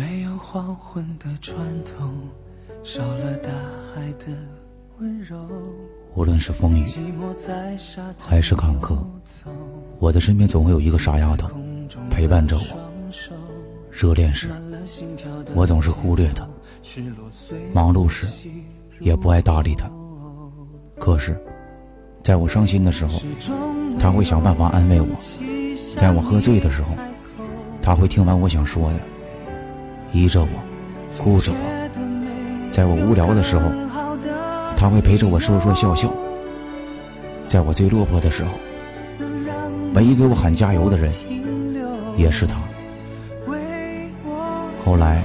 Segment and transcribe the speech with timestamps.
[0.00, 2.08] 没有黄昏的船头，
[2.82, 3.50] 少了大
[3.92, 4.34] 海的
[4.98, 5.36] 温柔。
[6.14, 6.86] 无论是风雨
[8.18, 8.96] 还是坎坷，
[9.98, 11.50] 我的身边总会有一个傻丫头
[12.08, 12.62] 陪伴着我。
[13.90, 14.48] 热恋时，
[15.54, 16.46] 我总是忽略她；
[17.74, 18.26] 忙碌时，
[19.00, 19.86] 也不爱搭理她。
[20.98, 21.38] 可是，
[22.22, 23.20] 在我伤心的时候，
[23.98, 25.08] 她会想办法安慰我；
[25.94, 26.88] 在我喝醉的时候，
[27.82, 28.98] 她会听完我想说的，
[30.12, 30.48] 依着我，
[31.18, 31.58] 顾着我；
[32.70, 33.70] 在我无聊的时候，
[34.76, 36.08] 她会陪着我说说笑笑；
[37.46, 38.50] 在我最落魄的时候，
[39.94, 41.12] 唯一给我喊加油的人，
[42.16, 42.56] 也是她。
[44.84, 45.22] 后来，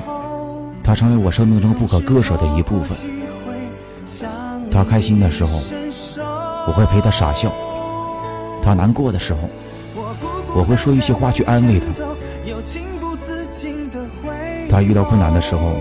[0.84, 2.98] 她成为我生命中不可割舍的一部分。
[4.70, 5.60] 她开心的时候，
[6.68, 7.50] 我会陪她傻笑；
[8.62, 9.50] 她难过的时候，
[10.56, 11.88] 我会说一些话去安慰她。
[14.76, 15.78] 他遇到困难的时候，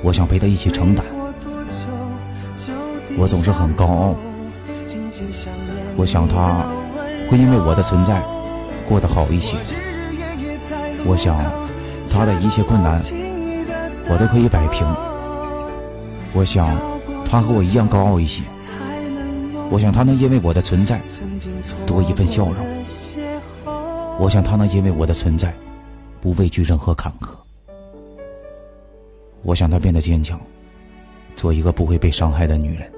[0.00, 1.04] 我想陪他一起承担。
[3.18, 4.14] 我总是很高傲，
[5.96, 6.64] 我想他
[7.28, 8.22] 会因为我的存在
[8.88, 9.56] 过得好一些。
[11.04, 11.36] 我想
[12.08, 12.96] 他的一切困难，
[14.08, 14.86] 我都可以摆平。
[16.32, 16.78] 我想
[17.24, 18.44] 他和我一样高傲一些。
[19.68, 21.00] 我想他能因为我的存在
[21.84, 22.64] 多一份笑容。
[24.16, 25.52] 我想他能因为我的存在
[26.20, 27.41] 不畏惧任何坎坷。
[29.42, 30.40] 我想她变得坚强，
[31.34, 32.90] 做一个不会被伤害的女人。